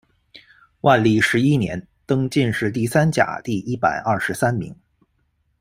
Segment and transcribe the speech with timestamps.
[0.79, 4.75] 万历十一年，登进士第三甲第一百二十三名。